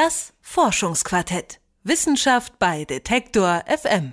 [0.00, 1.58] Das Forschungsquartett.
[1.82, 4.12] Wissenschaft bei Detektor FM.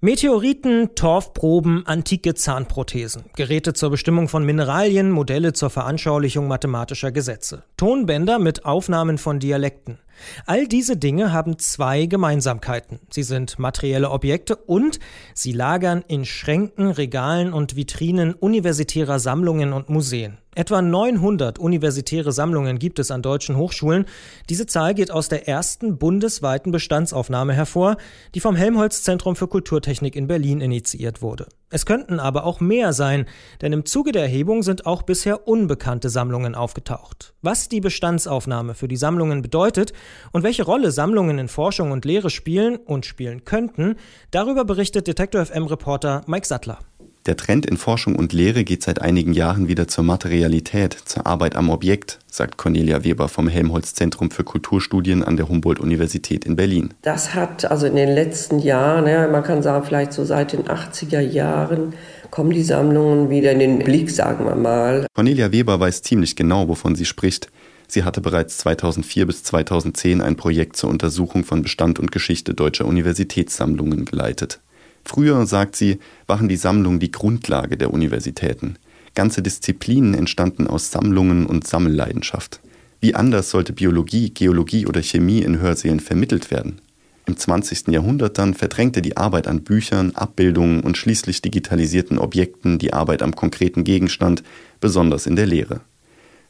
[0.00, 8.38] Meteoriten, Torfproben, antike Zahnprothesen, Geräte zur Bestimmung von Mineralien, Modelle zur Veranschaulichung mathematischer Gesetze, Tonbänder
[8.38, 9.98] mit Aufnahmen von Dialekten.
[10.46, 13.00] All diese Dinge haben zwei Gemeinsamkeiten.
[13.10, 15.00] Sie sind materielle Objekte und
[15.34, 20.38] sie lagern in Schränken, Regalen und Vitrinen universitärer Sammlungen und Museen.
[20.58, 24.06] Etwa 900 universitäre Sammlungen gibt es an deutschen Hochschulen.
[24.48, 27.96] Diese Zahl geht aus der ersten bundesweiten Bestandsaufnahme hervor,
[28.34, 31.46] die vom Helmholtz Zentrum für Kulturtechnik in Berlin initiiert wurde.
[31.70, 33.26] Es könnten aber auch mehr sein,
[33.60, 37.34] denn im Zuge der Erhebung sind auch bisher unbekannte Sammlungen aufgetaucht.
[37.40, 39.92] Was die Bestandsaufnahme für die Sammlungen bedeutet
[40.32, 43.94] und welche Rolle Sammlungen in Forschung und Lehre spielen und spielen könnten,
[44.32, 46.80] darüber berichtet Detektor FM Reporter Mike Sattler.
[47.28, 51.56] Der Trend in Forschung und Lehre geht seit einigen Jahren wieder zur Materialität, zur Arbeit
[51.56, 56.94] am Objekt, sagt Cornelia Weber vom Helmholtz Zentrum für Kulturstudien an der Humboldt-Universität in Berlin.
[57.02, 60.62] Das hat also in den letzten Jahren, ja, man kann sagen, vielleicht so seit den
[60.68, 61.92] 80er Jahren,
[62.30, 65.06] kommen die Sammlungen wieder in den Blick, sagen wir mal.
[65.12, 67.50] Cornelia Weber weiß ziemlich genau, wovon sie spricht.
[67.88, 72.86] Sie hatte bereits 2004 bis 2010 ein Projekt zur Untersuchung von Bestand und Geschichte deutscher
[72.86, 74.60] Universitätssammlungen geleitet.
[75.08, 78.76] Früher, sagt sie, waren die Sammlungen die Grundlage der Universitäten.
[79.14, 82.60] Ganze Disziplinen entstanden aus Sammlungen und Sammelleidenschaft.
[83.00, 86.82] Wie anders sollte Biologie, Geologie oder Chemie in Hörsälen vermittelt werden?
[87.24, 87.88] Im 20.
[87.88, 93.34] Jahrhundert dann verdrängte die Arbeit an Büchern, Abbildungen und schließlich digitalisierten Objekten die Arbeit am
[93.34, 94.42] konkreten Gegenstand,
[94.78, 95.80] besonders in der Lehre.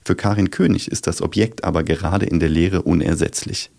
[0.05, 3.71] Für Karin König ist das Objekt aber gerade in der Lehre unersetzlich.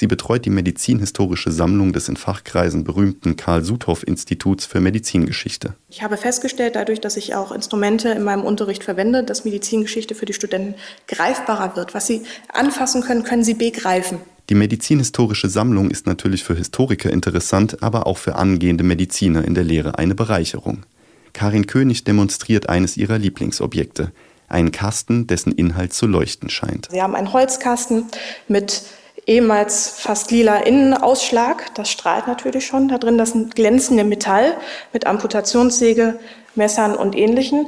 [0.00, 5.74] Sie betreut die medizinhistorische Sammlung des in Fachkreisen berühmten Karl-Suthoff-Instituts für Medizingeschichte.
[5.90, 10.24] Ich habe festgestellt, dadurch, dass ich auch Instrumente in meinem Unterricht verwende, dass Medizingeschichte für
[10.24, 10.74] die Studenten
[11.06, 11.92] greifbarer wird.
[11.92, 14.20] Was sie anfassen können, können sie begreifen.
[14.48, 19.64] Die medizinhistorische Sammlung ist natürlich für Historiker interessant, aber auch für angehende Mediziner in der
[19.64, 20.86] Lehre eine Bereicherung.
[21.34, 24.12] Karin König demonstriert eines ihrer Lieblingsobjekte,
[24.48, 26.88] einen Kasten, dessen Inhalt zu leuchten scheint.
[26.90, 28.06] Sie haben einen Holzkasten
[28.48, 28.82] mit
[29.26, 31.74] ehemals fast lila Innenausschlag.
[31.74, 32.88] Das strahlt natürlich schon.
[32.88, 34.56] Da drin das glänzende Metall
[34.92, 36.18] mit Amputationssäge,
[36.54, 37.66] Messern und Ähnlichem.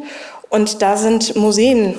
[0.49, 1.95] Und da sind Museen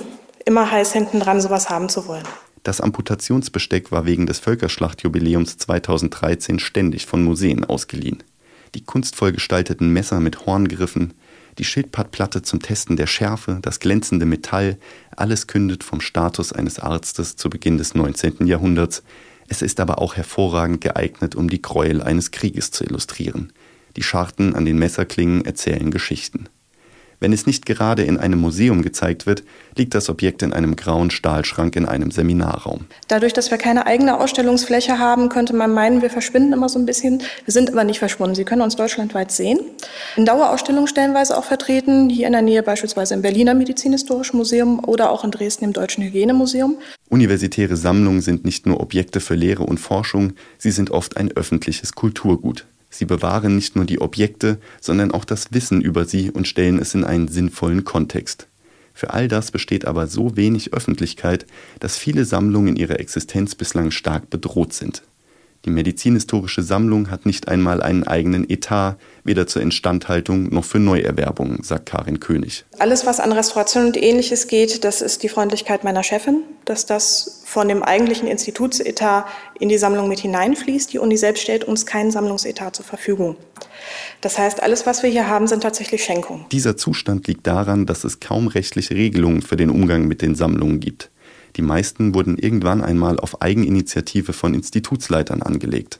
[0.46, 2.28] immer heiß hinten dran, sowas haben zu wollen.
[2.64, 8.24] Das Amputationsbesteck war wegen des Völkerschlachtjubiläums 2013 ständig von Museen ausgeliehen.
[8.74, 11.14] Die kunstvoll gestalteten Messer mit Horngriffen,
[11.58, 14.78] die Schildpadplatte zum Testen der Schärfe, das glänzende Metall,
[15.16, 18.48] alles kündet vom Status eines Arztes zu Beginn des 19.
[18.48, 19.04] Jahrhunderts,
[19.48, 23.54] es ist aber auch hervorragend geeignet, um die Gräuel eines Krieges zu illustrieren.
[23.96, 26.50] Die Scharten an den Messerklingen erzählen Geschichten.
[27.24, 29.44] Wenn es nicht gerade in einem Museum gezeigt wird,
[29.78, 32.82] liegt das Objekt in einem grauen Stahlschrank in einem Seminarraum.
[33.08, 36.86] Dadurch, dass wir keine eigene Ausstellungsfläche haben, könnte man meinen, wir verschwinden immer so ein
[36.86, 37.22] bisschen.
[37.46, 38.36] Wir sind aber nicht verschwunden.
[38.36, 39.62] Sie können uns deutschlandweit sehen.
[40.18, 45.10] In Dauerausstellungen stellenweise auch vertreten, hier in der Nähe beispielsweise im Berliner Medizinhistorischen Museum oder
[45.10, 46.76] auch in Dresden im Deutschen Hygienemuseum.
[47.08, 51.94] Universitäre Sammlungen sind nicht nur Objekte für Lehre und Forschung, sie sind oft ein öffentliches
[51.94, 52.66] Kulturgut.
[52.94, 56.94] Sie bewahren nicht nur die Objekte, sondern auch das Wissen über sie und stellen es
[56.94, 58.48] in einen sinnvollen Kontext.
[58.94, 61.48] Für all das besteht aber so wenig Öffentlichkeit,
[61.80, 65.02] dass viele Sammlungen in ihrer Existenz bislang stark bedroht sind.
[65.66, 71.64] Die medizinhistorische Sammlung hat nicht einmal einen eigenen Etat, weder zur Instandhaltung noch für Neuerwerbungen,
[71.64, 72.66] sagt Karin König.
[72.80, 77.44] Alles, was an Restauration und ähnliches geht, das ist die Freundlichkeit meiner Chefin, dass das
[77.46, 79.26] von dem eigentlichen Institutsetat
[79.58, 80.92] in die Sammlung mit hineinfließt.
[80.92, 83.38] Die Uni selbst stellt uns keinen Sammlungsetat zur Verfügung.
[84.20, 86.46] Das heißt, alles, was wir hier haben, sind tatsächlich Schenkungen.
[86.52, 90.82] Dieser Zustand liegt daran, dass es kaum rechtliche Regelungen für den Umgang mit den Sammlungen
[90.82, 91.10] gibt.
[91.56, 96.00] Die meisten wurden irgendwann einmal auf Eigeninitiative von Institutsleitern angelegt.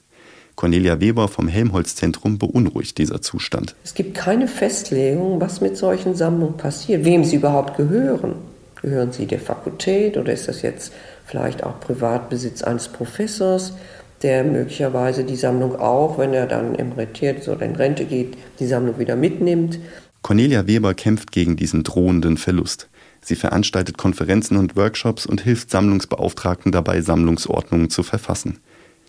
[0.56, 3.76] Cornelia Weber vom Helmholtz-Zentrum beunruhigt dieser Zustand.
[3.84, 8.36] Es gibt keine Festlegung, was mit solchen Sammlungen passiert, wem sie überhaupt gehören.
[8.82, 10.94] Gehören sie der Fakultät oder ist das jetzt
[11.26, 13.74] vielleicht auch Privatbesitz eines Professors,
[14.22, 19.00] der möglicherweise die Sammlung auch, wenn er dann emeritiert oder in Rente geht, die Sammlung
[19.00, 19.80] wieder mitnimmt?
[20.22, 22.90] Cornelia Weber kämpft gegen diesen drohenden Verlust.
[23.24, 28.60] Sie veranstaltet Konferenzen und Workshops und hilft Sammlungsbeauftragten dabei, Sammlungsordnungen zu verfassen.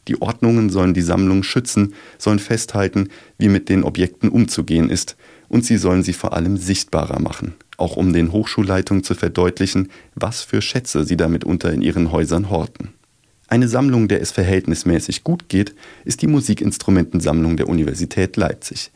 [0.09, 3.09] Die Ordnungen sollen die Sammlung schützen, sollen festhalten,
[3.39, 5.17] wie mit den Objekten umzugehen ist,
[5.49, 10.43] und sie sollen sie vor allem sichtbarer machen, auch um den Hochschulleitungen zu verdeutlichen, was
[10.43, 12.91] für Schätze sie damit unter in ihren Häusern horten.
[13.47, 15.75] Eine Sammlung, der es verhältnismäßig gut geht,
[16.05, 18.91] ist die Musikinstrumentensammlung der Universität Leipzig.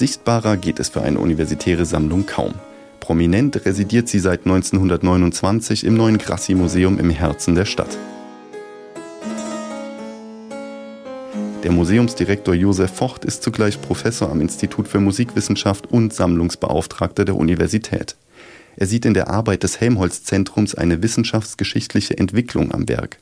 [0.00, 2.54] Sichtbarer geht es für eine universitäre Sammlung kaum.
[3.00, 7.98] Prominent residiert sie seit 1929 im neuen Grassi-Museum im Herzen der Stadt.
[11.62, 18.16] Der Museumsdirektor Josef Vocht ist zugleich Professor am Institut für Musikwissenschaft und Sammlungsbeauftragter der Universität.
[18.76, 23.18] Er sieht in der Arbeit des Helmholtz-Zentrums eine wissenschaftsgeschichtliche Entwicklung am Werk.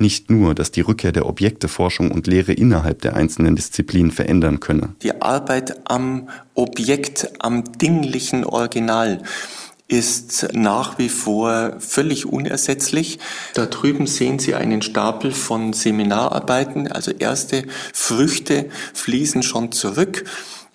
[0.00, 4.94] Nicht nur, dass die Rückkehr der Objekteforschung und Lehre innerhalb der einzelnen Disziplinen verändern könne.
[5.02, 9.22] Die Arbeit am Objekt, am dinglichen Original
[9.88, 13.18] ist nach wie vor völlig unersetzlich.
[13.54, 20.24] Da drüben sehen Sie einen Stapel von Seminararbeiten, also erste Früchte fließen schon zurück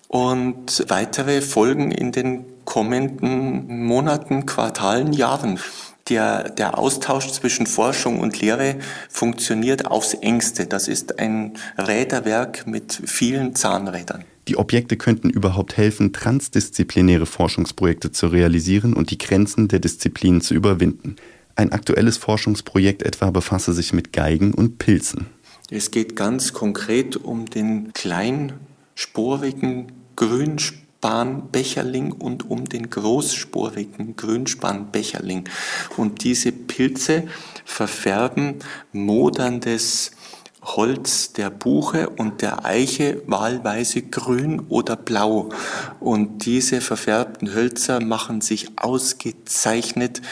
[0.08, 5.60] und weitere folgen in den kommenden Monaten, Quartalen, Jahren.
[6.08, 8.76] Der, der Austausch zwischen Forschung und Lehre
[9.10, 10.68] funktioniert aufs engste.
[10.68, 14.24] Das ist ein Räderwerk mit vielen Zahnrädern.
[14.48, 20.54] Die Objekte könnten überhaupt helfen, transdisziplinäre Forschungsprojekte zu realisieren und die Grenzen der Disziplinen zu
[20.54, 21.16] überwinden.
[21.56, 25.26] Ein aktuelles Forschungsprojekt etwa befasse sich mit Geigen und Pilzen.
[25.72, 29.92] Es geht ganz konkret um den kleinsporigen
[31.06, 35.48] Grünspanbecherling und um den großsporigen Grünspanbecherling.
[35.98, 37.28] Und diese Pilze
[37.64, 38.56] verfärben
[38.92, 40.12] moderndes
[40.64, 45.50] Holz der Buche und der Eiche wahlweise grün oder blau.
[46.00, 50.24] Und diese verfärbten Hölzer machen sich ausgezeichnet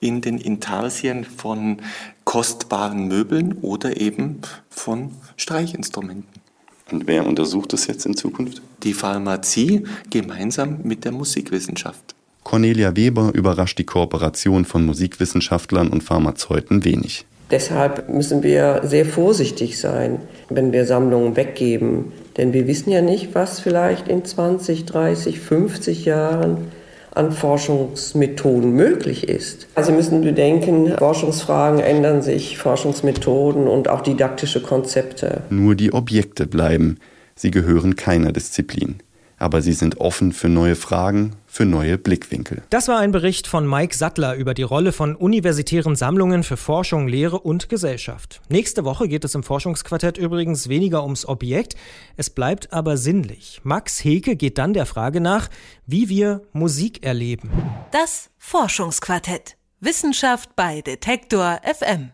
[0.00, 1.82] in den Intarsien von
[2.24, 4.40] kostbaren Möbeln oder eben
[4.70, 6.41] von Streichinstrumenten.
[6.90, 8.60] Und wer untersucht es jetzt in Zukunft?
[8.82, 12.14] Die Pharmazie gemeinsam mit der Musikwissenschaft.
[12.44, 17.24] Cornelia Weber überrascht die Kooperation von Musikwissenschaftlern und Pharmazeuten wenig.
[17.52, 22.12] Deshalb müssen wir sehr vorsichtig sein, wenn wir Sammlungen weggeben.
[22.38, 26.71] Denn wir wissen ja nicht, was vielleicht in 20, 30, 50 Jahren
[27.14, 29.66] an Forschungsmethoden möglich ist.
[29.74, 35.42] Also müssen wir denken, Forschungsfragen ändern sich, Forschungsmethoden und auch didaktische Konzepte.
[35.50, 36.98] Nur die Objekte bleiben.
[37.34, 38.96] Sie gehören keiner Disziplin
[39.42, 42.62] aber sie sind offen für neue Fragen, für neue Blickwinkel.
[42.70, 47.08] Das war ein Bericht von Mike Sattler über die Rolle von universitären Sammlungen für Forschung,
[47.08, 48.40] Lehre und Gesellschaft.
[48.48, 51.74] Nächste Woche geht es im Forschungsquartett übrigens weniger ums Objekt,
[52.16, 53.60] es bleibt aber sinnlich.
[53.64, 55.48] Max Heke geht dann der Frage nach,
[55.86, 57.50] wie wir Musik erleben.
[57.90, 59.56] Das Forschungsquartett.
[59.80, 62.12] Wissenschaft bei Detektor FM.